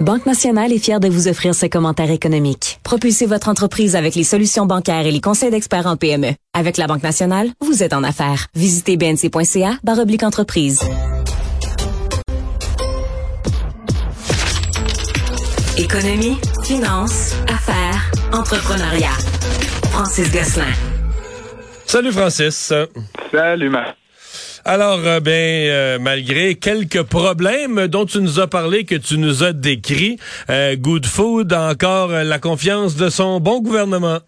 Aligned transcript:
Banque 0.00 0.24
Nationale 0.24 0.72
est 0.72 0.78
fière 0.78 0.98
de 0.98 1.08
vous 1.08 1.28
offrir 1.28 1.54
ce 1.54 1.66
commentaire 1.66 2.10
économique. 2.10 2.80
Propulsez 2.82 3.26
votre 3.26 3.50
entreprise 3.50 3.96
avec 3.96 4.14
les 4.14 4.24
solutions 4.24 4.64
bancaires 4.64 5.04
et 5.04 5.10
les 5.10 5.20
conseils 5.20 5.50
d'experts 5.50 5.86
en 5.86 5.98
PME. 5.98 6.32
Avec 6.54 6.78
la 6.78 6.86
Banque 6.86 7.02
Nationale, 7.02 7.50
vous 7.60 7.82
êtes 7.82 7.92
en 7.92 8.02
affaires. 8.02 8.46
Visitez 8.54 8.96
bnc.ca 8.96 9.78
oblique 9.86 10.22
entreprise. 10.22 10.80
Économie, 15.76 16.38
finance, 16.64 17.34
affaires, 17.46 18.10
entrepreneuriat. 18.32 19.18
Francis 19.90 20.32
Gosselin. 20.32 20.72
Salut 21.84 22.12
Francis. 22.12 22.72
Salut 23.30 23.68
Marc. 23.68 23.99
Alors, 24.64 25.00
euh, 25.06 25.20
ben, 25.20 25.32
euh, 25.32 25.98
malgré 25.98 26.54
quelques 26.54 27.02
problèmes 27.02 27.86
dont 27.86 28.04
tu 28.04 28.20
nous 28.20 28.40
as 28.40 28.46
parlé, 28.46 28.84
que 28.84 28.94
tu 28.94 29.16
nous 29.16 29.42
as 29.42 29.52
décrits, 29.52 30.18
euh, 30.50 30.76
Good 30.76 31.06
Food 31.06 31.52
a 31.52 31.70
encore 31.70 32.10
la 32.10 32.38
confiance 32.38 32.96
de 32.96 33.08
son 33.08 33.40
bon 33.40 33.60
gouvernement. 33.60 34.18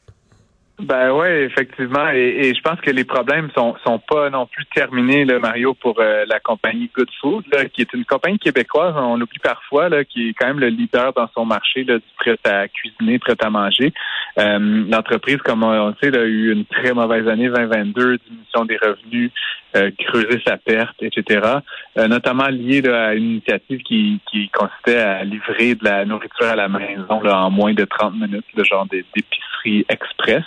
Ben 0.79 1.13
oui, 1.13 1.29
effectivement, 1.29 2.09
et, 2.11 2.53
je 2.55 2.61
pense 2.63 2.81
que 2.81 2.91
les 2.91 3.05
problèmes 3.05 3.51
sont 3.55 3.77
sont 3.85 3.99
pas 3.99 4.31
non 4.31 4.47
plus 4.47 4.65
terminés, 4.75 5.25
là, 5.25 5.39
Mario, 5.39 5.75
pour 5.75 6.01
la 6.01 6.41
compagnie 6.41 6.91
Good 6.95 7.11
Food, 7.21 7.45
qui 7.73 7.83
est 7.83 7.93
une 7.93 8.05
compagnie 8.05 8.39
québécoise, 8.39 8.95
on 8.97 9.17
l'oublie 9.17 9.39
parfois, 9.39 9.89
là, 9.89 10.05
qui 10.05 10.31
est 10.31 10.35
quand 10.35 10.47
même 10.49 10.61
le 10.61 10.69
leader 10.69 11.13
dans 11.13 11.29
son 11.35 11.45
marché 11.45 11.85
là, 11.85 11.99
du 11.99 12.05
prêt 12.17 12.39
à 12.45 12.69
cuisiner, 12.69 13.19
prêt 13.19 13.37
à 13.41 13.51
manger. 13.51 13.93
L'entreprise, 14.37 15.39
comme 15.39 15.63
on, 15.63 15.89
le 15.89 15.95
sait, 16.03 16.17
a 16.17 16.25
eu 16.25 16.53
une 16.53 16.65
très 16.65 16.93
mauvaise 16.95 17.29
année 17.29 17.49
2022, 17.49 18.19
diminution 18.19 18.65
des 18.65 18.79
revenus, 18.79 19.31
euh, 19.75 19.91
creuser 19.99 20.43
sa 20.47 20.59
perte, 20.59 21.03
etc. 21.03 21.41
Euh, 21.99 22.09
notamment 22.09 22.49
lié 22.49 22.83
à 22.89 23.15
une 23.15 23.33
initiative 23.33 23.83
qui, 23.83 24.19
qui 24.31 24.49
consistait 24.49 24.97
à 24.97 25.25
livrer 25.25 25.75
de 25.75 25.85
la 25.85 26.07
nourriture 26.07 26.47
à 26.47 26.57
la 26.57 26.67
maison 26.67 27.21
là, 27.21 27.45
en 27.45 27.51
moins 27.51 27.75
de 27.75 27.85
30 27.85 28.15
minutes, 28.15 28.47
le 28.57 28.65
genre 28.65 28.87
d'épicerie 28.87 29.85
express. 29.91 30.45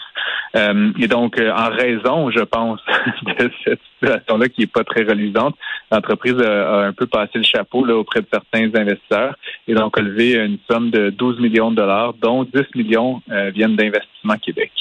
Euh, 0.55 0.91
et 0.99 1.07
donc, 1.07 1.39
en 1.39 1.69
raison, 1.69 2.31
je 2.31 2.39
pense, 2.39 2.79
de 3.39 3.52
cette 3.63 3.79
situation-là 3.93 4.49
qui 4.49 4.63
est 4.63 4.71
pas 4.71 4.83
très 4.83 5.03
reluisante, 5.03 5.55
l'entreprise 5.91 6.39
a, 6.41 6.79
un 6.87 6.93
peu 6.93 7.05
passé 7.05 7.33
le 7.35 7.43
chapeau 7.43 7.85
là, 7.85 7.95
auprès 7.95 8.21
de 8.21 8.27
certains 8.33 8.73
investisseurs 8.73 9.35
et 9.67 9.75
donc 9.75 9.99
a 9.99 10.02
levé 10.02 10.33
une 10.33 10.57
somme 10.67 10.89
de 10.89 11.11
12 11.11 11.39
millions 11.39 11.69
de 11.69 11.75
dollars, 11.75 12.15
dont 12.15 12.43
10 12.43 12.63
millions 12.73 13.21
viennent 13.53 13.75
d'Investissement 13.75 14.37
Québec. 14.37 14.71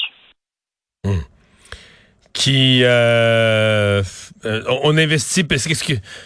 Qui 2.35 2.81
euh, 2.83 4.03
euh, 4.45 4.61
on 4.83 4.97
investit 4.97 5.45
parce 5.45 5.67
que 5.67 5.73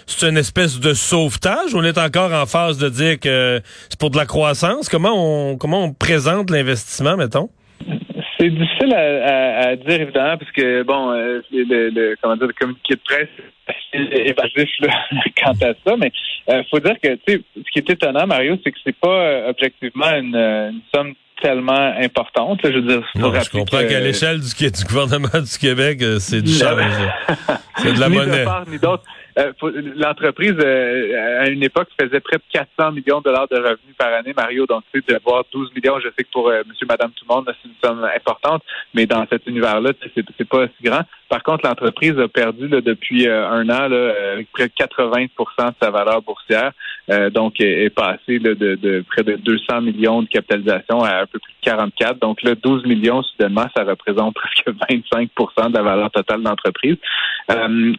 c'est 0.07 0.27
une 0.27 0.37
espèce 0.37 0.79
de 0.79 0.93
sauvetage. 0.93 1.75
On 1.75 1.83
est 1.83 1.99
encore 1.99 2.33
en 2.33 2.47
phase 2.47 2.79
de 2.79 2.89
dire 2.89 3.19
que 3.19 3.61
c'est 3.89 3.99
pour 3.99 4.09
de 4.09 4.17
la 4.17 4.25
croissance. 4.25 4.89
Comment 4.89 5.13
on 5.13 5.55
comment 5.57 5.83
on 5.83 5.93
présente 5.93 6.49
l'investissement, 6.49 7.15
mettons? 7.15 7.49
C'est 8.39 8.49
difficile 8.49 8.93
à, 8.95 9.75
dire 9.75 10.01
évidemment 10.01 10.37
parce 10.37 10.51
que 10.51 10.81
bon, 10.81 11.11
euh, 11.11 11.41
le, 11.51 12.15
comment 12.21 12.35
dire, 12.35 12.47
le 12.47 12.53
communiqué 12.53 12.95
de 12.95 13.01
presse 13.05 13.29
est 13.93 14.29
évasif 14.29 14.69
quant 15.43 15.51
à 15.61 15.73
ça, 15.85 15.95
mais 15.97 16.11
il 16.47 16.65
faut 16.71 16.79
dire 16.79 16.95
que 17.03 17.19
ce 17.27 17.71
qui 17.71 17.79
est 17.79 17.89
étonnant, 17.89 18.25
Mario, 18.25 18.57
c'est 18.63 18.71
que 18.71 18.79
c'est 18.83 18.97
pas 18.97 19.47
objectivement 19.49 20.09
une, 20.15 20.35
une 20.35 20.81
somme 20.93 21.13
tellement 21.41 21.93
importante. 21.99 22.59
Je 22.63 22.69
veux 22.69 22.81
dire, 22.81 23.03
je 23.15 23.49
comprends 23.49 23.79
qu'à 23.79 23.99
l'échelle 23.99 24.39
du, 24.39 24.71
du, 24.71 24.83
gouvernement 24.85 25.41
du 25.41 25.57
Québec, 25.57 26.01
euh, 26.01 26.19
c'est 26.19 26.41
du 26.41 26.51
change. 26.51 26.81
c'est 27.77 27.93
de 27.93 27.99
la 27.99 28.09
monnaie. 28.09 28.45
ni 28.67 28.77
d'autre. 28.79 29.03
Euh, 29.37 29.53
l'entreprise, 29.95 30.55
euh, 30.59 31.41
à 31.41 31.49
une 31.49 31.63
époque, 31.63 31.87
faisait 31.99 32.19
près 32.19 32.37
de 32.37 32.43
400 32.51 32.91
millions 32.91 33.19
de 33.19 33.25
dollars 33.25 33.47
de 33.47 33.55
revenus 33.55 33.95
par 33.97 34.13
année, 34.13 34.33
Mario. 34.35 34.65
Donc, 34.65 34.83
tu 34.93 34.99
sais, 34.99 35.13
d'avoir 35.13 35.43
12 35.51 35.71
millions, 35.75 35.99
je 35.99 36.09
sais 36.17 36.23
que 36.23 36.31
pour 36.31 36.51
monsieur, 36.67 36.87
madame, 36.87 37.11
tout 37.11 37.25
le 37.29 37.35
monde, 37.35 37.45
c'est 37.61 37.69
une 37.69 37.75
somme 37.83 38.03
importante, 38.15 38.63
mais 38.93 39.05
dans 39.05 39.25
cet 39.29 39.47
univers-là, 39.47 39.91
c'est 40.15 40.49
pas 40.49 40.67
si 40.67 40.83
grand. 40.83 41.03
Par 41.29 41.43
contre, 41.43 41.67
l'entreprise 41.67 42.17
a 42.19 42.27
perdu 42.27 42.67
depuis 42.67 43.27
un 43.27 43.69
an 43.69 43.87
là, 43.87 44.13
près 44.51 44.67
de 44.67 44.73
80% 44.73 45.29
de 45.29 45.73
sa 45.81 45.91
valeur 45.91 46.21
boursière. 46.21 46.71
donc, 47.31 47.61
est, 47.61 47.85
est 47.85 47.89
passé 47.89 48.39
de, 48.39 48.53
de, 48.53 49.03
près 49.09 49.23
de 49.23 49.35
200 49.35 49.81
millions 49.81 50.23
de 50.23 50.27
capitalisation 50.27 51.03
à 51.03 51.21
un 51.21 51.25
peu 51.27 51.39
plus 51.39 51.53
de 51.53 51.69
44. 51.69 52.19
Donc, 52.19 52.41
là, 52.41 52.55
12 52.55 52.85
millions, 52.85 53.21
soudainement, 53.21 53.67
ça 53.75 53.83
représente 53.83 54.33
presque 54.35 54.67
25% 54.89 55.69
de 55.69 55.77
la 55.77 55.83
valeur 55.83 56.11
totale 56.11 56.39
de 56.39 56.45
l'entreprise. 56.45 56.97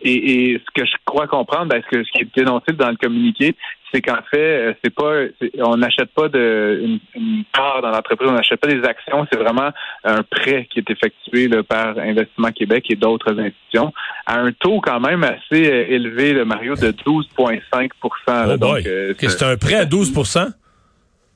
et, 0.03 0.53
et 0.53 0.59
ce 0.59 0.81
que 0.81 0.87
je 0.87 0.97
crois 1.05 1.27
comprendre, 1.27 1.67
ben, 1.67 1.83
ce, 1.91 1.99
qui 2.11 2.23
est 2.23 2.37
dénoncé 2.37 2.73
dans 2.73 2.91
le 2.91 2.97
communiqué, 2.97 3.55
c'est 3.93 4.01
qu'en 4.01 4.23
fait, 4.31 4.39
euh, 4.39 4.73
c'est 4.83 4.95
pas, 4.95 5.25
on 5.59 5.77
n'achète 5.77 6.11
pas 6.15 6.29
de 6.29 6.81
une, 7.15 7.45
part 7.53 7.83
dans 7.83 7.91
l'entreprise, 7.91 8.29
on 8.31 8.35
n'achète 8.35 8.61
pas 8.61 8.69
des 8.69 8.83
actions, 8.85 9.27
c'est 9.31 9.39
vraiment 9.39 9.71
un 10.05 10.23
prêt 10.23 10.69
qui 10.71 10.79
est 10.79 10.91
effectué 10.91 11.49
par 11.69 11.99
Investissement 11.99 12.53
Québec 12.53 12.87
et 12.91 12.97
d'autres 12.97 13.39
institutions 13.39 13.93
à 14.27 14.39
un 14.39 14.53
taux 14.53 14.81
quand 14.81 15.01
même 15.01 15.25
assez 15.25 15.71
euh, 15.71 15.87
élevé, 15.89 16.33
le 16.33 16.45
Mario, 16.45 16.75
de 16.75 16.93
12,5 16.93 17.91
oh 18.03 18.77
euh, 18.87 19.15
C'est 19.19 19.43
un 19.43 19.57
prêt 19.57 19.75
à 19.75 19.85
12 19.85 20.13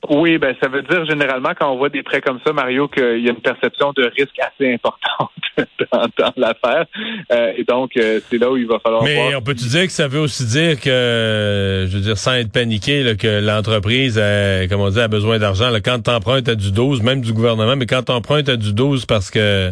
oui, 0.09 0.37
ben 0.37 0.55
ça 0.61 0.67
veut 0.67 0.81
dire 0.81 1.05
généralement 1.05 1.51
quand 1.59 1.71
on 1.71 1.77
voit 1.77 1.89
des 1.89 2.03
prêts 2.03 2.21
comme 2.21 2.39
ça, 2.45 2.53
Mario, 2.53 2.87
qu'il 2.87 3.23
y 3.23 3.27
a 3.27 3.31
une 3.31 3.41
perception 3.41 3.93
de 3.93 4.03
risque 4.15 4.37
assez 4.39 4.73
importante 4.73 5.29
dans, 6.17 6.33
l'affaire. 6.37 6.85
Euh, 7.31 7.53
et 7.57 7.63
donc, 7.63 7.91
euh, 7.97 8.19
c'est 8.29 8.37
là 8.37 8.51
où 8.51 8.57
il 8.57 8.67
va 8.67 8.79
falloir. 8.79 9.03
Mais 9.03 9.35
on 9.35 9.41
peut-tu 9.41 9.67
dire 9.67 9.85
que 9.85 9.91
ça 9.91 10.07
veut 10.07 10.19
aussi 10.19 10.45
dire 10.45 10.79
que, 10.79 11.85
je 11.87 11.95
veux 11.95 12.03
dire, 12.03 12.17
sans 12.17 12.33
être 12.33 12.51
paniqué, 12.51 13.15
que 13.17 13.45
l'entreprise, 13.45 14.21
comme 14.69 14.81
on 14.81 14.89
dit, 14.89 14.99
a 14.99 15.07
besoin 15.07 15.39
d'argent. 15.39 15.71
Quand 15.83 16.03
tu 16.03 16.09
empruntes 16.09 16.49
à 16.49 16.55
du 16.55 16.71
12, 16.71 17.01
même 17.01 17.21
du 17.21 17.33
gouvernement, 17.33 17.75
mais 17.75 17.85
quand 17.85 18.03
tu 18.03 18.11
empruntes 18.11 18.49
à 18.49 18.57
du 18.57 18.73
12 18.73 19.05
parce 19.05 19.31
que, 19.31 19.71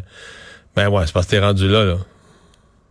ben 0.76 0.90
ouais, 0.90 1.04
c'est 1.06 1.14
parce 1.14 1.26
que 1.26 1.32
t'es 1.32 1.40
rendu 1.40 1.68
là, 1.68 1.84
là. 1.84 1.98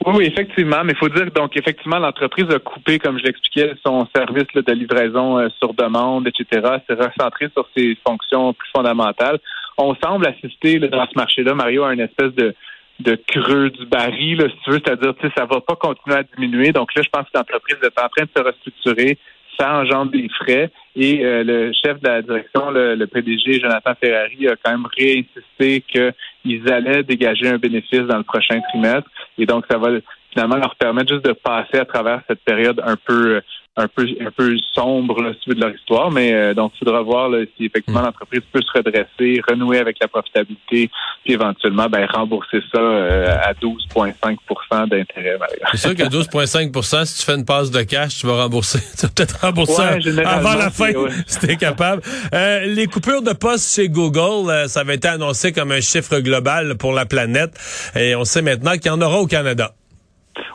Oui, 0.07 0.25
effectivement, 0.25 0.83
mais 0.85 0.93
il 0.93 0.99
faut 0.99 1.09
dire 1.09 1.31
donc 1.33 1.57
effectivement 1.57 1.99
l'entreprise 1.99 2.51
a 2.51 2.59
coupé, 2.59 2.99
comme 2.99 3.19
je 3.19 3.25
l'expliquais, 3.25 3.75
son 3.85 4.07
service 4.15 4.47
de 4.55 4.73
livraison 4.73 5.39
euh, 5.39 5.49
sur 5.59 5.75
demande, 5.75 6.27
etc. 6.27 6.79
C'est 6.89 6.95
recentré 6.95 7.49
sur 7.55 7.69
ses 7.77 7.97
fonctions 8.07 8.53
plus 8.53 8.69
fondamentales. 8.75 9.39
On 9.79 9.95
semble 9.97 10.27
assister 10.27 10.79
dans 10.79 11.07
ce 11.07 11.17
marché-là, 11.17 11.55
Mario, 11.55 11.85
à 11.85 11.95
une 11.95 12.01
espèce 12.01 12.33
de 12.35 12.55
de 13.01 13.17
creux 13.27 13.71
du 13.71 13.87
baril, 13.87 14.41
si 14.49 14.65
tu 14.65 14.71
veux, 14.71 14.81
c'est-à-dire 14.85 15.15
que 15.17 15.29
ça 15.37 15.45
va 15.45 15.61
pas 15.61 15.77
continuer 15.77 16.17
à 16.17 16.23
diminuer. 16.23 16.73
Donc 16.73 16.95
là, 16.95 17.03
je 17.03 17.09
pense 17.09 17.25
que 17.25 17.37
l'entreprise 17.39 17.77
est 17.83 17.99
en 17.99 18.09
train 18.09 18.25
de 18.25 18.31
se 18.37 18.43
restructurer, 18.43 19.19
ça 19.62 19.75
engendre 19.75 20.11
des 20.11 20.28
frais. 20.28 20.71
Et 20.97 21.25
euh, 21.25 21.45
le 21.45 21.73
chef 21.73 22.00
de 22.00 22.09
la 22.09 22.23
direction, 22.23 22.71
le, 22.71 23.05
PDG, 23.06 23.61
Jonathan 23.61 23.93
Ferrari, 24.00 24.49
a 24.49 24.56
quand 24.62 24.73
même 24.73 24.87
réinsisté 24.97 25.83
qu'ils 25.83 26.73
allaient 26.73 27.03
dégager 27.03 27.49
un 27.49 27.59
bénéfice 27.59 28.03
dans 28.03 28.19
le 28.19 28.25
prochain 28.25 28.61
trimestre. 28.71 29.09
Et 29.39 29.47
donc, 29.47 29.65
ça 29.71 29.78
va 29.78 29.91
finalement 30.33 30.56
leur 30.56 30.75
permettre 30.77 31.12
juste 31.12 31.25
de 31.25 31.33
passer 31.33 31.78
à 31.78 31.84
travers 31.84 32.23
cette 32.28 32.41
période 32.41 32.81
un 32.84 32.97
peu 32.97 33.41
un 33.77 33.88
peu 33.88 34.06
un 34.21 34.31
peu 34.31 34.55
sombre 34.75 35.22
là, 35.22 35.31
de 35.47 35.60
leur 35.60 35.75
histoire, 35.75 36.10
mais 36.10 36.34
euh, 36.34 36.53
donc 36.53 36.72
il 36.75 36.78
faudra 36.81 37.00
voir 37.00 37.31
si 37.56 37.65
effectivement 37.65 38.00
hmm. 38.00 38.05
l'entreprise 38.05 38.43
peut 38.53 38.60
se 38.60 38.71
redresser, 38.78 39.41
renouer 39.49 39.78
avec 39.78 39.97
la 39.99 40.09
profitabilité, 40.09 40.91
puis 41.25 41.33
éventuellement 41.33 41.87
ben, 41.88 42.06
rembourser 42.12 42.61
ça 42.71 42.81
euh, 42.81 43.34
à 43.43 43.55
12,5% 43.55 44.88
d'intérêt. 44.88 45.38
C'est 45.71 45.78
sûr 45.78 45.94
qu'à 45.94 46.09
12,5% 46.09 47.06
si 47.06 47.21
tu 47.21 47.25
fais 47.25 47.34
une 47.34 47.47
passe 47.47 47.71
de 47.71 47.82
cash, 47.82 48.19
tu 48.19 48.27
vas 48.27 48.43
rembourser. 48.43 48.81
Tu 49.03 49.06
vas 49.06 49.12
peut-être 49.15 49.41
rembourser 49.41 49.82
avant 50.25 50.55
la 50.55 50.71
fin 50.71 50.93
si 51.27 51.41
tu 51.41 51.50
es 51.50 51.56
capable. 51.56 52.03
Euh, 52.34 52.66
les 52.66 52.87
coupures 52.87 53.22
de 53.22 53.32
poste 53.32 53.75
chez 53.75 53.88
Google, 53.88 54.69
ça 54.69 54.81
avait 54.81 54.97
été 54.97 55.09
annoncé 55.09 55.53
comme 55.53 55.72
un 55.72 55.81
chiffre 55.81 56.21
global 56.21 56.77
pour 56.77 56.93
la 56.93 57.06
planète 57.06 57.59
et 57.97 58.15
on 58.15 58.25
sait 58.25 58.43
maintenant 58.43 58.72
qu'il 58.72 58.87
y 58.87 58.91
en 58.91 59.00
aura 59.00 59.19
au 59.19 59.27
Canada. 59.27 59.72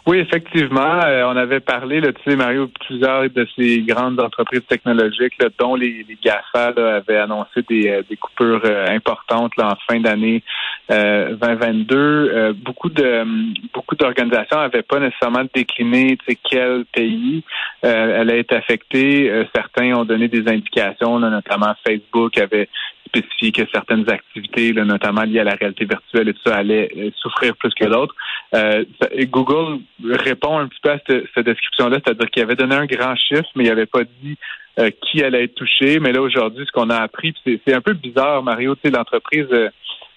Oui, 0.07 0.19
effectivement. 0.19 1.01
Euh, 1.03 1.25
on 1.25 1.35
avait 1.35 1.59
parlé, 1.59 2.00
là, 2.00 2.13
tu 2.13 2.22
sais, 2.23 2.38
Mario, 2.38 2.69
plusieurs 2.85 3.29
de 3.29 3.45
ces 3.57 3.81
grandes 3.81 4.22
entreprises 4.22 4.66
technologiques, 4.66 5.38
dont 5.59 5.75
les, 5.75 6.06
les 6.07 6.18
GAFA 6.24 6.68
avaient 6.77 7.18
annoncé 7.18 7.62
des, 7.68 7.89
euh, 7.89 8.04
des 8.09 8.15
coupures 8.15 8.62
euh, 8.63 8.88
importantes 8.88 9.51
là, 9.57 9.74
en 9.74 9.75
fin 9.86 10.00
d'année 10.00 10.44
2022. 10.89 12.54
beaucoup 12.63 12.89
de 12.89 13.25
beaucoup 13.74 13.95
d'organisations 13.95 14.57
n'avaient 14.57 14.84
pas 14.84 15.00
nécessairement 15.00 15.44
décliné 15.54 16.18
quel 16.50 16.86
pays 16.86 17.44
elle 17.81 18.30
a 18.30 18.36
été 18.36 18.56
affectée. 18.56 19.45
certains 19.54 19.94
ont 19.95 20.06
donné 20.06 20.28
des 20.28 20.48
indications, 20.48 21.19
notamment 21.19 21.74
Facebook 21.86 22.38
avait 22.38 22.69
spécifié 23.07 23.51
que 23.51 23.69
certaines 23.72 24.10
activités, 24.10 24.74
notamment 24.74 25.24
liées 25.24 25.39
à 25.39 25.44
la 25.44 25.56
réalité 25.56 25.86
virtuelle 25.86 26.30
et 26.30 26.34
tout 26.34 26.42
ça, 26.45 26.56
allaient 26.56 26.90
souffrir 27.18 27.56
plus 27.56 27.74
que 27.74 27.86
d'autres. 27.86 28.16
Euh, 28.56 28.86
Google 29.25 29.80
répond 30.04 30.57
un 30.57 30.68
petit 30.68 30.80
peu 30.81 30.92
à 30.92 31.00
cette, 31.07 31.45
description-là, 31.45 31.98
c'est-à-dire 32.04 32.30
qu'il 32.30 32.44
avait 32.44 32.56
donné 32.56 32.75
un 32.75 32.86
grand 32.86 33.16
chiffre, 33.16 33.50
mais 33.56 33.66
il 33.66 33.69
n'avait 33.69 33.86
pas 33.86 34.04
dit 34.04 34.38
euh, 34.80 34.90
qui 35.01 35.24
allait 35.24 35.45
être 35.45 35.56
touché. 35.56 36.00
Mais 36.00 36.12
là, 36.12 36.22
aujourd'hui, 36.22 36.66
ce 36.66 36.72
qu'on 36.72 36.90
a 36.90 36.98
appris, 36.98 37.33
c'est 37.45 37.74
un 37.74 37.81
peu 37.81 37.94
bizarre, 37.94 38.44
Mario, 38.44 38.75
tu 38.75 38.81
sais, 38.86 38.90
l'entreprise 38.90 39.48
euh, 39.51 39.69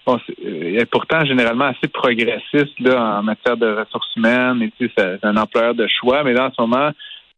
bon, 0.05 0.19
est 0.43 0.89
pourtant 0.89 1.23
généralement 1.25 1.65
assez 1.65 1.87
progressiste 1.87 2.79
là, 2.79 3.19
en 3.19 3.23
matière 3.23 3.57
de 3.57 3.67
ressources 3.67 4.15
humaines, 4.15 4.61
et 4.61 4.71
tu 4.77 4.87
sais, 4.87 4.93
c'est 4.97 5.25
un 5.25 5.37
employeur 5.37 5.75
de 5.75 5.87
choix, 5.87 6.23
mais 6.23 6.33
là, 6.33 6.47
en 6.47 6.51
ce 6.53 6.61
moment, 6.61 6.91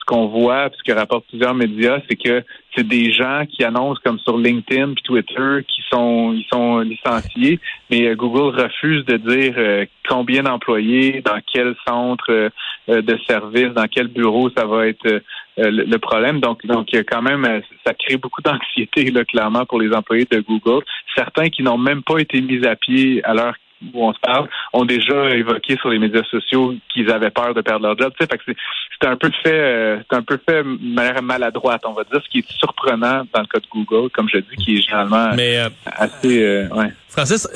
ce 0.03 0.05
qu'on 0.05 0.27
voit, 0.27 0.69
ce 0.77 0.83
que 0.83 0.97
rapportent 0.97 1.27
plusieurs 1.27 1.53
médias, 1.53 1.99
c'est 2.09 2.17
que 2.17 2.43
c'est 2.75 2.85
des 2.85 3.11
gens 3.11 3.45
qui 3.49 3.63
annoncent 3.63 4.01
comme 4.03 4.19
sur 4.19 4.37
LinkedIn 4.37 4.93
puis 4.93 5.03
Twitter 5.03 5.65
qui 5.67 5.81
sont 5.89 6.33
ils 6.33 6.45
sont 6.51 6.79
licenciés, 6.79 7.59
mais 7.89 8.07
euh, 8.07 8.15
Google 8.15 8.59
refuse 8.59 9.05
de 9.05 9.17
dire 9.17 9.53
euh, 9.57 9.85
combien 10.09 10.43
d'employés, 10.43 11.21
dans 11.23 11.39
quel 11.53 11.75
centre 11.87 12.29
euh, 12.29 12.49
de 12.87 13.17
service, 13.27 13.69
dans 13.73 13.87
quel 13.87 14.07
bureau 14.07 14.49
ça 14.49 14.65
va 14.65 14.87
être 14.87 15.21
le, 15.57 15.97
problème. 15.97 16.39
Donc 16.39 16.65
donc 16.65 16.87
quand 17.09 17.21
même 17.21 17.61
ça 17.85 17.93
crée 17.93 18.17
beaucoup 18.17 18.41
d'anxiété 18.45 19.11
là 19.11 19.23
clairement 19.25 19.65
pour 19.65 19.79
les 19.79 19.93
employés 19.93 20.27
de 20.29 20.39
Google. 20.39 20.83
Certains 21.15 21.49
qui 21.49 21.63
n'ont 21.63 21.77
même 21.77 22.03
pas 22.03 22.19
été 22.19 22.41
mis 22.41 22.65
à 22.65 22.75
pied 22.75 23.21
à 23.23 23.33
l'heure 23.33 23.55
où 23.93 24.07
on 24.07 24.13
se 24.13 24.19
parle 24.19 24.47
ont 24.71 24.85
déjà 24.85 25.31
évoqué 25.31 25.77
sur 25.77 25.89
les 25.89 25.99
médias 25.99 26.23
sociaux 26.29 26.73
qu'ils 26.93 27.09
avaient 27.11 27.29
peur 27.29 27.53
de 27.53 27.61
perdre 27.61 27.87
leur 27.87 27.97
job. 27.97 28.13
Tu 28.19 28.25
sais, 28.25 28.55
c'est 29.01 29.07
un 29.07 29.17
peu 29.17 29.29
fait, 29.43 29.51
euh, 29.51 29.99
c'est 30.09 30.17
un 30.17 30.21
peu 30.21 30.39
fait 30.47 30.63
de 30.63 30.93
manière 30.95 31.21
maladroite, 31.21 31.81
on 31.85 31.93
va 31.93 32.03
dire, 32.03 32.21
ce 32.23 32.29
qui 32.29 32.39
est 32.39 32.51
surprenant 32.51 33.23
dans 33.33 33.41
le 33.41 33.47
cas 33.47 33.59
de 33.59 33.67
Google, 33.71 34.09
comme 34.11 34.29
je 34.29 34.37
dis, 34.37 34.55
qui 34.63 34.77
est 34.77 34.81
généralement 34.81 35.31
euh, 35.37 35.69
assez. 35.85 36.43
Euh, 36.43 36.67
ouais. 36.69 36.93
Francis, 37.09 37.47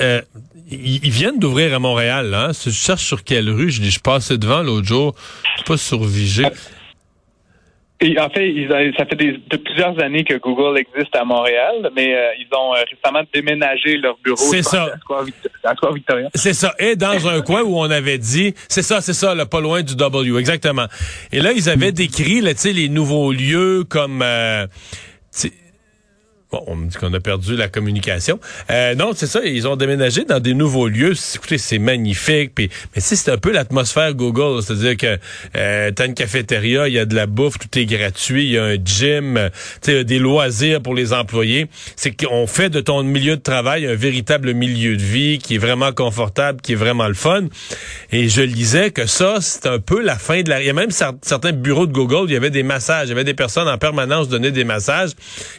ils, 0.70 1.10
viennent 1.10 1.38
d'ouvrir 1.38 1.74
à 1.74 1.78
Montréal. 1.78 2.34
Hein? 2.34 2.50
Je 2.52 2.70
cherche 2.70 3.04
sur 3.04 3.24
quelle 3.24 3.48
rue? 3.48 3.70
Je 3.70 3.80
dis, 3.80 3.90
je 3.90 4.00
passais 4.00 4.36
devant 4.36 4.62
l'autre 4.62 4.86
jour. 4.86 5.14
Je 5.58 5.62
pas 5.64 5.76
sur 5.76 6.04
Vigée. 6.04 6.46
Et 8.00 8.18
en 8.20 8.28
fait, 8.30 8.48
ils 8.48 8.68
ça 8.96 9.06
fait 9.06 9.16
des, 9.16 9.32
de 9.32 9.56
plusieurs 9.56 10.00
années 10.00 10.22
que 10.22 10.34
Google 10.34 10.78
existe 10.78 11.14
à 11.16 11.24
Montréal, 11.24 11.90
mais 11.96 12.14
euh, 12.14 12.30
ils 12.38 12.46
ont 12.56 12.72
euh, 12.72 12.84
récemment 12.88 13.26
déménagé 13.34 13.96
leur 13.96 14.16
bureau 14.22 14.36
c'est 14.36 14.62
ça. 14.62 14.94
à 15.64 15.92
Victoria. 15.92 16.28
C'est 16.34 16.52
ça. 16.52 16.74
Et 16.78 16.94
dans 16.94 17.26
un 17.26 17.40
coin 17.40 17.62
où 17.62 17.76
on 17.76 17.90
avait 17.90 18.18
dit, 18.18 18.54
c'est 18.68 18.82
ça, 18.82 19.00
c'est 19.00 19.14
ça, 19.14 19.34
là, 19.34 19.46
pas 19.46 19.60
loin 19.60 19.82
du 19.82 19.96
W, 19.96 20.38
exactement. 20.38 20.86
Et 21.32 21.40
là, 21.40 21.50
ils 21.52 21.68
avaient 21.68 21.90
décrit, 21.90 22.40
là, 22.40 22.52
les 22.64 22.88
nouveaux 22.88 23.32
lieux 23.32 23.82
comme... 23.88 24.22
Euh, 24.22 24.66
Bon, 26.50 26.64
on 26.66 26.76
me 26.76 26.88
dit 26.88 26.96
qu'on 26.96 27.12
a 27.12 27.20
perdu 27.20 27.56
la 27.56 27.68
communication. 27.68 28.40
Euh, 28.70 28.94
non, 28.94 29.10
c'est 29.14 29.26
ça. 29.26 29.40
Ils 29.44 29.68
ont 29.68 29.76
déménagé 29.76 30.24
dans 30.24 30.40
des 30.40 30.54
nouveaux 30.54 30.88
lieux. 30.88 31.12
Écoutez, 31.34 31.58
c'est 31.58 31.78
magnifique. 31.78 32.52
Mais 32.56 32.70
si 32.96 33.16
c'est 33.18 33.30
un 33.30 33.36
peu 33.36 33.52
l'atmosphère 33.52 34.14
Google, 34.14 34.62
c'est-à-dire 34.62 34.96
que 34.96 35.18
euh, 35.56 35.90
t'as 35.90 36.06
une 36.06 36.14
cafétéria, 36.14 36.88
il 36.88 36.94
y 36.94 36.98
a 36.98 37.04
de 37.04 37.14
la 37.14 37.26
bouffe, 37.26 37.58
tout 37.58 37.78
est 37.78 37.84
gratuit, 37.84 38.46
il 38.46 38.52
y 38.52 38.58
a 38.58 38.64
un 38.64 38.76
gym, 38.82 39.36
euh, 39.36 39.50
tu 39.82 40.06
des 40.06 40.18
loisirs 40.18 40.80
pour 40.80 40.94
les 40.94 41.12
employés. 41.12 41.66
C'est 41.96 42.12
qu'on 42.12 42.46
fait 42.46 42.70
de 42.70 42.80
ton 42.80 43.02
milieu 43.02 43.36
de 43.36 43.42
travail 43.42 43.86
un 43.86 43.94
véritable 43.94 44.54
milieu 44.54 44.96
de 44.96 45.02
vie 45.02 45.36
qui 45.36 45.56
est 45.56 45.58
vraiment 45.58 45.92
confortable, 45.92 46.62
qui 46.62 46.72
est 46.72 46.76
vraiment 46.76 47.08
le 47.08 47.14
fun. 47.14 47.42
Et 48.10 48.30
je 48.30 48.40
lisais 48.40 48.90
que 48.90 49.04
ça, 49.04 49.36
c'est 49.42 49.66
un 49.66 49.80
peu 49.80 50.00
la 50.00 50.16
fin 50.16 50.40
de 50.40 50.48
la. 50.48 50.62
Il 50.62 50.66
y 50.66 50.70
a 50.70 50.72
même 50.72 50.92
certains 50.92 51.52
bureaux 51.52 51.86
de 51.86 51.92
Google, 51.92 52.24
il 52.28 52.32
y 52.32 52.36
avait 52.36 52.48
des 52.48 52.62
massages, 52.62 53.08
il 53.08 53.10
y 53.10 53.12
avait 53.12 53.24
des 53.24 53.34
personnes 53.34 53.68
en 53.68 53.76
permanence 53.76 54.30
donner 54.30 54.50
des 54.50 54.64
massages. 54.64 55.10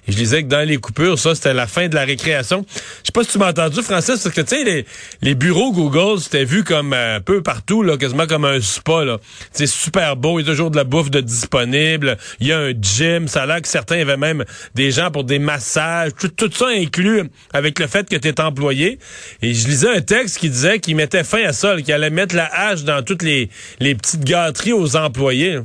Et 0.08 0.14
je 0.14 0.18
lisais 0.18 0.42
que 0.42 0.48
dans 0.48 0.68
les 0.68 0.79
coupures, 0.80 1.18
ça, 1.20 1.36
c'était 1.36 1.54
la 1.54 1.68
fin 1.68 1.88
de 1.88 1.96
la 1.96 2.04
récréation. 2.04 2.66
Je 2.70 3.06
sais 3.06 3.12
pas 3.14 3.24
si 3.24 3.32
tu 3.32 3.38
m'as 3.38 3.50
entendu, 3.50 3.82
Francis, 3.82 4.20
parce 4.22 4.36
que, 4.36 4.42
tu 4.42 4.56
sais, 4.56 4.64
les, 4.64 4.86
les 5.22 5.36
bureaux 5.36 5.72
Google, 5.72 6.20
c'était 6.20 6.46
vu 6.46 6.64
comme 6.64 6.94
euh, 6.94 7.18
un 7.18 7.22
peu 7.22 7.42
partout, 7.42 7.84
là, 7.84 7.98
quasiment 7.98 8.28
comme 8.28 8.46
un 8.46 8.62
spa. 8.62 9.00
C'est 9.52 9.68
super 9.68 10.16
beau, 10.16 10.40
il 10.40 10.46
y 10.46 10.50
a 10.50 10.52
toujours 10.52 10.72
de 10.72 10.76
la 10.76 10.84
bouffe 10.84 11.12
de 11.12 11.22
disponible, 11.22 12.18
il 12.40 12.48
y 12.48 12.54
a 12.54 12.60
un 12.60 12.72
gym, 12.72 13.28
ça 13.28 13.44
a 13.44 13.46
l'air 13.46 13.62
que 13.62 13.68
certains 13.68 14.00
avaient 14.02 14.18
même 14.18 14.44
des 14.76 14.92
gens 14.92 15.12
pour 15.12 15.24
des 15.24 15.40
massages, 15.40 16.12
tout, 16.36 16.50
ça 16.52 16.68
inclus 16.68 17.24
avec 17.54 17.80
le 17.80 17.88
fait 17.88 18.10
que 18.10 18.16
tu 18.16 18.28
es 18.28 18.42
employé. 18.42 19.00
Et 19.42 19.54
je 19.54 19.68
lisais 19.68 19.90
un 19.90 20.02
texte 20.02 20.38
qui 20.38 20.50
disait 20.50 20.80
qu'il 20.80 20.96
mettait 20.96 21.24
fin 21.24 21.44
à 21.44 21.54
ça, 21.54 21.76
qu'il 21.82 21.94
allait 21.94 22.10
mettre 22.10 22.36
la 22.36 22.50
hache 22.54 22.84
dans 22.84 23.04
toutes 23.04 23.24
les, 23.24 23.50
les 23.80 23.96
petites 23.96 24.24
gâteries 24.24 24.74
aux 24.74 24.96
employés. 24.96 25.60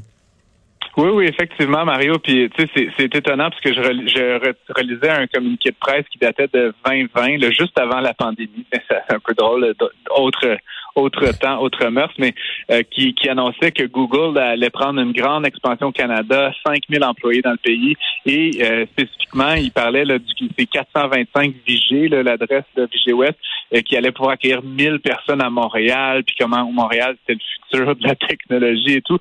Oui, 0.96 1.08
oui, 1.08 1.25
effectivement, 1.26 1.85
Mario. 1.85 2.19
Puis, 2.19 2.49
tu 2.56 2.69
sais, 2.75 2.88
c'est 2.96 3.14
étonnant 3.14 3.50
parce 3.50 3.61
que 3.61 3.73
je, 3.73 3.82
je 3.82 4.73
relisais 4.73 5.11
un 5.11 5.26
communiqué 5.26 5.70
de 5.70 5.76
presse 5.81 6.06
qui 6.08 6.19
datait 6.19 6.49
de 6.52 6.73
2020, 6.87 7.38
là, 7.38 7.50
juste 7.50 7.79
avant 7.79 8.00
la 8.00 8.14
pandémie. 8.14 8.67
C'est 8.73 9.14
un 9.14 9.19
peu 9.19 9.35
drôle. 9.35 9.75
Autre, 10.17 10.56
autre 10.94 11.26
temps, 11.38 11.61
autre 11.61 11.87
mœurs, 11.88 12.12
mais 12.19 12.35
euh, 12.70 12.82
qui, 12.91 13.14
qui 13.14 13.29
annonçait 13.29 13.73
que 13.73 13.85
Google 13.85 14.38
allait 14.38 14.70
prendre 14.70 15.00
une 15.00 15.12
grande 15.12 15.46
expansion 15.46 15.88
au 15.88 15.93
Canada, 15.93 16.52
5000 16.67 17.05
employés 17.05 17.43
dans 17.43 17.52
le 17.52 17.56
pays, 17.58 17.96
et 18.26 18.50
euh, 18.62 18.87
spécifiquement, 18.87 19.55
il 19.55 19.73
parlait 19.73 20.05
là, 20.05 20.19
du 20.19 20.35
c'est 20.58 20.67
425 20.67 21.55
Vigé, 21.67 22.08
l'adresse 22.08 22.64
de 22.76 22.88
Vigé 22.93 23.12
West, 23.12 23.37
euh, 23.75 23.81
qui 23.81 23.96
allait 23.96 24.12
pouvoir 24.12 24.35
accueillir 24.35 24.62
1000 24.62 25.00
personnes 25.00 25.43
à 25.43 25.50
Montréal, 25.50 26.23
puis 26.25 26.37
comment 26.38 26.70
Montréal 26.70 27.17
c'était 27.20 27.38
le 27.40 27.79
futur 27.79 27.97
de 27.97 28.08
la 28.08 28.14
technologie 28.14 28.94
et 28.94 29.02
tout. 29.02 29.19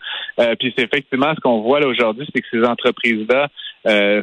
puis 0.59 0.73
c'est 0.77 0.83
effectivement 0.83 1.33
ce 1.35 1.39
qu'on 1.39 1.61
voit 1.61 1.79
là 1.79 1.87
aujourd'hui, 1.87 2.27
c'est 2.33 2.41
que 2.41 2.47
ces 2.51 2.63
entreprises-là 2.63 3.47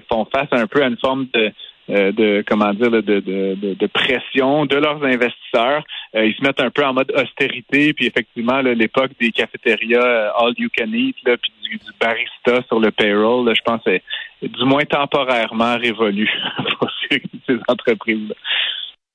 font 0.09 0.27
face 0.33 0.49
un 0.53 0.67
peu 0.67 0.83
à 0.83 0.87
une 0.87 0.99
forme 0.99 1.27
de 1.35 1.41
euh, 1.41 1.51
de 1.91 2.45
comment 2.47 2.73
dire 2.75 2.91
de, 2.91 3.01
de, 3.01 3.87
pression 3.87 4.67
de 4.67 4.77
leurs 4.77 5.03
investisseurs. 5.03 5.83
Euh, 6.15 6.27
ils 6.27 6.35
se 6.35 6.43
mettent 6.43 6.61
un 6.61 6.71
peu 6.71 6.85
en 6.85 6.93
mode 6.93 7.13
austérité, 7.13 7.93
puis 7.93 8.07
effectivement, 8.07 8.61
l'époque 8.61 9.13
des 9.21 9.31
cafétérias 9.31 10.01
euh, 10.01 10.31
all 10.39 10.55
you 10.59 10.69
can 10.77 10.93
eat, 10.93 11.17
là, 11.25 11.37
puis 11.37 11.53
du, 11.63 11.79
barista 12.01 12.67
sur 12.69 12.81
le 12.81 12.91
payroll, 12.91 13.53
je 13.55 13.63
pense 13.65 13.81
c'est 13.85 14.03
du 14.43 14.65
moins 14.65 14.85
temporairement 14.85 15.77
révolu 15.77 16.29
pour 16.79 16.91
ces, 17.09 17.23
entreprises-là. 17.69 18.35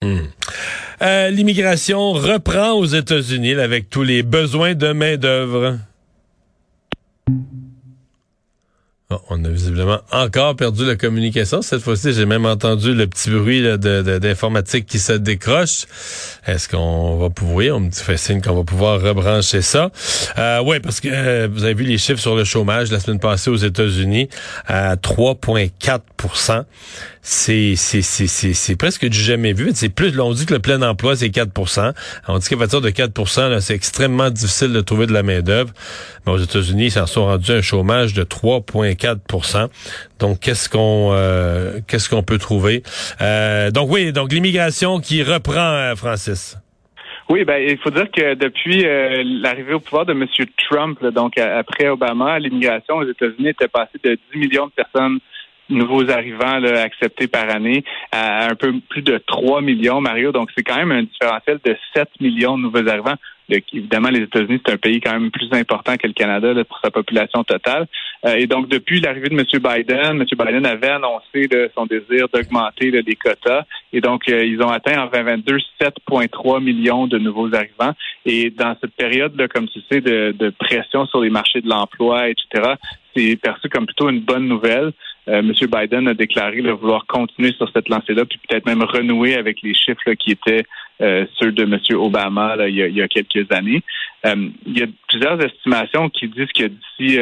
Hmm. 0.01 1.31
L'immigration 1.31 2.12
reprend 2.12 2.74
aux 2.74 2.86
États-Unis 2.86 3.56
avec 3.56 3.89
tous 3.89 4.04
les 4.04 4.24
besoins 4.24 4.75
de 4.75 4.92
main-d'œuvre. 4.92 5.77
On 9.29 9.44
a 9.44 9.50
visiblement 9.50 10.00
encore 10.12 10.56
perdu 10.56 10.85
la 10.85 10.95
communication. 10.95 11.62
Cette 11.62 11.81
fois-ci, 11.81 12.13
j'ai 12.13 12.25
même 12.25 12.45
entendu 12.45 12.94
le 12.94 13.07
petit 13.07 13.29
bruit 13.29 13.63
d'informatique 13.77 14.85
qui 14.85 15.00
se 15.00 15.13
décroche. 15.13 15.85
Est-ce 16.45 16.69
qu'on 16.69 17.17
va 17.17 17.29
pouvoir, 17.29 17.77
on 17.77 17.79
me 17.81 17.91
fait 17.91 18.17
signe 18.17 18.41
qu'on 18.41 18.56
va 18.56 18.63
pouvoir 18.63 19.01
rebrancher 19.01 19.62
ça? 19.62 19.91
Euh, 20.38 20.62
oui, 20.65 20.79
parce 20.79 21.00
que 21.00 21.09
euh, 21.12 21.47
vous 21.51 21.63
avez 21.63 21.73
vu 21.73 21.83
les 21.83 21.97
chiffres 21.97 22.21
sur 22.21 22.35
le 22.35 22.44
chômage 22.44 22.91
la 22.91 23.00
semaine 23.00 23.19
passée 23.19 23.50
aux 23.50 23.56
États-Unis 23.56 24.29
à 24.67 24.95
3,4 24.95 26.00
c'est 27.27 27.75
c'est 27.75 28.04
c'est 28.04 28.75
presque 28.77 29.07
du 29.07 29.18
jamais 29.18 29.54
vu. 29.54 29.72
C'est 29.74 29.89
plus 29.89 30.18
on 30.19 30.31
dit 30.31 30.45
que 30.45 30.54
le 30.54 30.60
plein 30.60 30.80
emploi 30.83 31.16
c'est 31.16 31.30
4% 31.30 31.92
On 32.27 32.38
dit 32.38 32.48
qu'à 32.48 32.56
partir 32.56 32.81
de 32.81 32.89
4% 32.92 33.60
c'est 33.62 33.74
extrêmement 33.74 34.30
difficile 34.30 34.72
de 34.72 34.81
trouver 34.81 35.07
de 35.07 35.13
la 35.13 35.24
main 35.24 35.42
d'œuvre. 35.42 35.74
Mais 36.25 36.33
aux 36.33 36.38
États-Unis, 36.38 36.86
ils 36.86 36.92
s'en 36.92 37.07
sont 37.07 37.25
rendus 37.25 37.51
un 37.51 37.63
chômage 37.63 38.13
de 38.13 38.24
3,4% 38.24 39.69
Donc 40.19 40.39
qu'est-ce 40.39 40.69
qu'on 40.69 41.13
euh, 41.13 41.80
qu'est-ce 41.88 42.12
qu'on 42.12 42.22
peut 42.22 42.38
trouver? 42.38 42.83
Euh, 43.22 43.72
Donc 43.72 43.89
oui, 43.91 44.13
donc 44.13 44.32
l'immigration 44.32 45.00
qui 45.00 45.24
reprend 45.24 45.60
euh, 45.60 45.96
Francis. 45.96 46.58
Oui, 47.27 47.44
ben 47.44 47.58
il 47.58 47.79
faut 47.79 47.89
dire 47.89 48.12
que 48.12 48.36
depuis 48.36 48.86
l'arrivée 49.41 49.74
au 49.74 49.79
pouvoir 49.79 50.05
de 50.05 50.12
M. 50.12 50.27
Trump, 50.70 51.03
donc 51.08 51.39
après 51.39 51.89
Obama, 51.89 52.38
l'immigration 52.38 52.98
aux 52.98 53.10
États-Unis 53.10 53.50
était 53.50 53.67
passée 53.67 53.98
de 54.03 54.15
10 54.32 54.38
millions 54.38 54.67
de 54.67 54.72
personnes 54.74 55.17
nouveaux 55.69 56.10
arrivants 56.10 56.60
là, 56.60 56.81
acceptés 56.81 57.27
par 57.27 57.50
année 57.50 57.84
à 58.12 58.50
un 58.50 58.55
peu 58.55 58.74
plus 58.89 59.01
de 59.01 59.17
3 59.17 59.62
millions, 59.62 60.01
Mario. 60.01 60.31
Donc, 60.31 60.50
c'est 60.55 60.63
quand 60.63 60.77
même 60.77 60.91
un 60.91 61.03
différentiel 61.03 61.60
de 61.63 61.75
7 61.95 62.10
millions 62.19 62.57
de 62.57 62.63
nouveaux 62.63 62.88
arrivants. 62.88 63.15
évidemment, 63.50 64.10
les 64.10 64.22
États-Unis, 64.22 64.62
c'est 64.65 64.74
un 64.74 64.77
pays 64.77 65.00
quand 65.01 65.13
même 65.13 65.31
plus 65.31 65.50
important 65.51 65.98
que 65.98 66.07
le 66.07 66.13
Canada 66.13 66.53
pour 66.65 66.79
sa 66.84 66.91
population 66.91 67.43
totale. 67.43 67.88
Euh, 68.25 68.36
et 68.36 68.48
donc, 68.48 68.69
depuis 68.69 69.00
l'arrivée 69.01 69.29
de 69.29 69.36
M. 69.36 69.45
Biden, 69.53 70.22
M. 70.22 70.25
Biden 70.38 70.65
avait 70.65 70.89
annoncé 70.89 71.50
son 71.75 71.86
désir 71.86 72.27
d'augmenter 72.34 72.91
les 72.91 73.15
quotas. 73.15 73.63
Et 73.93 74.01
donc, 74.01 74.27
euh, 74.29 74.45
ils 74.45 74.62
ont 74.62 74.69
atteint 74.69 75.01
en 75.01 75.07
2022 75.07 75.57
7,3 75.81 76.63
millions 76.63 77.07
de 77.07 77.17
nouveaux 77.17 77.53
arrivants. 77.53 77.93
Et 78.25 78.50
dans 78.50 78.75
cette 78.81 78.95
période, 78.95 79.36
là, 79.36 79.48
comme 79.48 79.67
tu 79.67 79.79
sais, 79.91 80.01
de, 80.01 80.34
de 80.38 80.50
pression 80.50 81.05
sur 81.07 81.22
les 81.22 81.29
marchés 81.29 81.62
de 81.62 81.69
l'emploi, 81.69 82.29
etc., 82.29 82.74
c'est 83.15 83.36
perçu 83.38 83.69
comme 83.69 83.86
plutôt 83.86 84.10
une 84.10 84.22
bonne 84.22 84.48
nouvelle. 84.48 84.91
Euh, 85.27 85.39
M. 85.39 85.51
Biden 85.53 86.08
a 86.08 86.13
déclaré 86.13 86.62
vouloir 86.62 87.05
continuer 87.08 87.51
sur 87.53 87.70
cette 87.72 87.89
lancée-là, 87.89 88.25
puis 88.25 88.39
peut-être 88.48 88.65
même 88.65 88.84
renouer 88.84 89.36
avec 89.36 89.62
les 89.63 89.74
chiffres 89.74 90.13
qui 90.13 90.32
étaient 90.32 90.65
euh, 91.01 91.25
ceux 91.39 91.51
de 91.51 91.63
M. 91.63 91.79
Obama 91.98 92.55
il, 92.67 92.75
y 92.75 93.01
a, 93.01 93.08
quelques 93.08 93.51
années. 93.51 93.82
Euh, 94.25 94.50
il 94.65 94.77
y 94.77 94.84
a 94.84 94.88
plusieurs 95.08 95.41
estimations 95.44 96.10
qui 96.10 96.27
disent 96.27 96.51
que 96.53 96.67
d'ici 96.67 97.17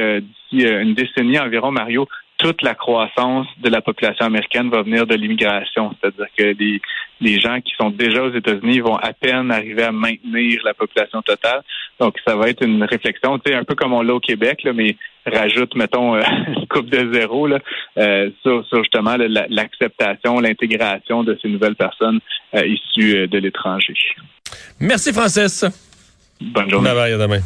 une 0.52 0.94
décennie 0.94 1.40
environ, 1.40 1.72
Mario, 1.72 2.08
toute 2.38 2.62
la 2.62 2.76
croissance 2.76 3.48
de 3.62 3.70
la 3.70 3.82
population 3.82 4.26
américaine 4.26 4.70
va 4.70 4.82
venir 4.82 5.08
de 5.08 5.16
l'immigration. 5.16 5.96
C'est-à-dire 6.00 6.28
que 6.38 6.44
les, 6.44 6.82
les 7.22 7.40
gens 7.40 7.62
qui 7.62 7.74
sont 7.80 7.90
déjà 7.90 8.24
aux 8.24 8.34
États-Unis 8.34 8.80
vont 8.80 8.98
à 8.98 9.14
peine 9.14 9.52
arriver 9.52 9.84
à 9.84 9.92
maintenir 9.92 10.62
la 10.66 10.74
population 10.74 11.22
totale. 11.22 11.62
Donc, 12.00 12.16
ça 12.26 12.36
va 12.36 12.50
être 12.50 12.64
une 12.64 12.84
réflexion, 12.84 13.40
tu 13.40 13.52
sais, 13.52 13.58
un 13.58 13.64
peu 13.64 13.76
comme 13.76 13.94
on 13.94 14.02
l'a 14.02 14.14
au 14.14 14.20
Québec, 14.20 14.64
là, 14.64 14.74
mais 14.74 14.98
rajoute, 15.26 15.76
mettons, 15.76 16.16
euh, 16.16 16.22
une 16.58 16.68
coupe 16.68 16.90
de 16.90 17.14
zéro 17.14 17.48
là, 17.48 17.60
euh, 17.98 18.30
sur, 18.42 18.66
justement 18.74 19.16
l'acceptation, 19.18 20.40
l'intégration 20.40 21.24
de 21.24 21.38
ces 21.42 21.50
nouvelles 21.50 21.76
personnes 21.76 22.20
euh, 22.56 22.66
issues 22.66 23.28
de 23.28 23.38
l'étranger. 23.38 23.94
Merci, 24.80 25.14
Francis. 25.14 25.66
Bonne 26.42 26.70
journée. 26.70 26.90
Bye 26.90 26.98
bye, 26.98 27.14
à 27.14 27.18
demain. 27.18 27.40